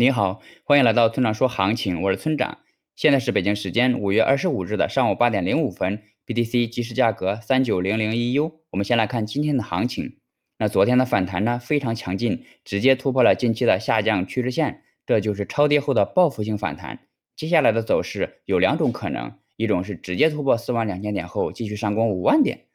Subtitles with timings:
[0.00, 2.58] 你好，欢迎来到村长说行情，我是村长。
[2.94, 8.60] 现在是北京时间五月二十五日的上午八点零五分，BTC 即时价格三九零零一 U。
[8.70, 10.20] 我们先来看今天的行情。
[10.56, 17.00] 那昨天的反弹呢非常强劲，直接突破了近期的下降趋势线，这就是超跌后的报复性反弹。
[17.34, 22.66] 接下来的走势有两种可能，一种是直接突破四万两千点后继续上攻五万点，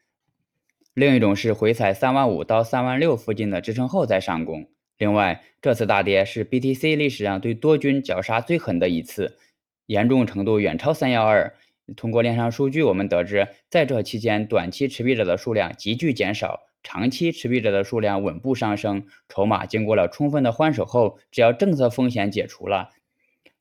[0.93, 4.65] 另一种是回踩三万五到三万六附近的支撑后再上攻。
[5.03, 9.37] 另外，这次大跌是 BTC 历史上对多军绞杀最狠的一次，
[9.85, 11.53] 严重程度远超三幺二。
[11.97, 19.05] 通过链上数据，我们得知，在这期间，短期持币者的数量急剧减少，长期持币者的数量稳步上升。
[19.27, 22.91] 筹码经过了充分的换手后，只要政策风险解除了，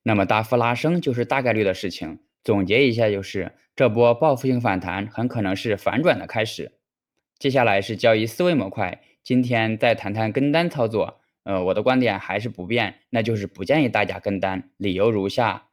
[0.04, 2.20] 那么大幅拉升就是大概率的事情。
[2.44, 6.70] 总结一下，就是这波报复性反弹很可能是反转的开始。
[7.36, 11.18] 接下来是交易思维模块，今天再谈谈跟单操作。
[11.44, 14.70] 呃，我的观点还是不变，那就是不建议大家跟单。
[14.76, 15.64] 理由如下：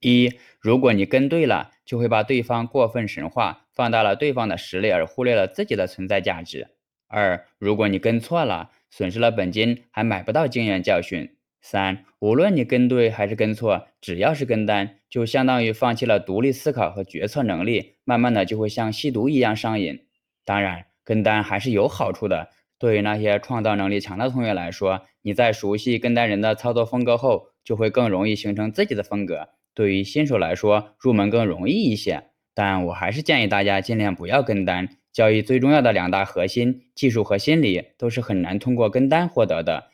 [0.00, 6.66] 一，如果你跟对了，就会把对方过分神化，放大了对方的实力，而忽略了自己的存在价值；
[7.06, 11.28] 二，如果你跟错了，损失了本金，还买不到经验教训；
[11.60, 20.04] 三，无论你跟对还是跟错，只要是跟单，就相当于放弃了独立思考和决策能力，慢慢的就会像吸毒一样上瘾。
[20.44, 22.50] 当然，跟单还是有好处的。
[22.82, 29.50] 对于那些创造能力强的同学来说，你在熟悉跟单人的操作风格后，就会更容易形成自己的风格。
[29.72, 32.24] 对于新手来说，入门更容易一些。
[32.54, 34.88] 但我还是建议大家尽量不要跟单。
[35.12, 39.84] 交易最重要的两大核心，技术和心理，都是很难通过跟单获得的。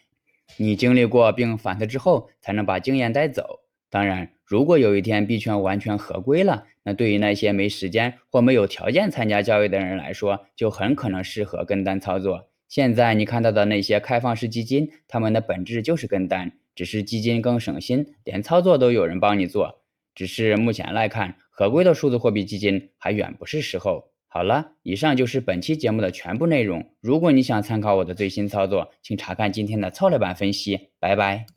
[0.57, 3.61] 你经历过并反思之后，才能把经验带走。
[3.91, 12.49] 当然，如果有一天币圈完全合规了，那对于那些没时间或没有条件参加交易的人来说，就很可能适合跟单操作。
[12.69, 19.83] 现在你看到的那些开放式基金，它们的本质就是跟单，只是基金更省心，连操作都有人帮你做。
[20.15, 24.11] 只是目前来看，合规的数字货币基金还远不是时候。
[24.27, 26.91] 好了，以上就是本期节目的全部内容。
[27.01, 30.91] 如果你想参考我的最新操作，请查看今天的策略版分析。
[31.01, 31.47] 拜拜。